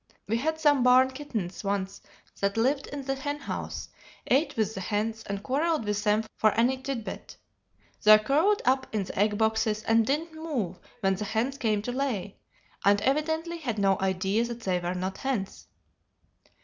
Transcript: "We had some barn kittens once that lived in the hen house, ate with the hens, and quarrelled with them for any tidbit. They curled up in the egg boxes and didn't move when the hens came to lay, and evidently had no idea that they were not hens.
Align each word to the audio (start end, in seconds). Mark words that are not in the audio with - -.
"We 0.27 0.37
had 0.37 0.59
some 0.59 0.81
barn 0.81 1.11
kittens 1.11 1.63
once 1.63 2.01
that 2.39 2.57
lived 2.57 2.87
in 2.87 3.03
the 3.03 3.13
hen 3.13 3.37
house, 3.37 3.87
ate 4.25 4.57
with 4.57 4.73
the 4.73 4.81
hens, 4.81 5.21
and 5.27 5.43
quarrelled 5.43 5.85
with 5.85 6.03
them 6.03 6.23
for 6.37 6.49
any 6.53 6.81
tidbit. 6.81 7.37
They 8.01 8.17
curled 8.17 8.63
up 8.65 8.87
in 8.95 9.03
the 9.03 9.15
egg 9.19 9.37
boxes 9.37 9.83
and 9.83 10.03
didn't 10.07 10.33
move 10.33 10.79
when 11.01 11.17
the 11.17 11.25
hens 11.25 11.59
came 11.59 11.83
to 11.83 11.91
lay, 11.91 12.39
and 12.83 12.99
evidently 13.01 13.59
had 13.59 13.77
no 13.77 13.99
idea 14.01 14.43
that 14.45 14.61
they 14.61 14.79
were 14.79 14.95
not 14.95 15.19
hens. 15.19 15.67